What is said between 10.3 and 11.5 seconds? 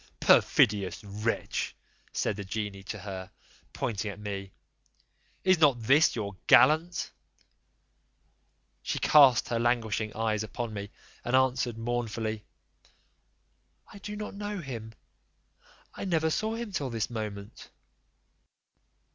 upon me, and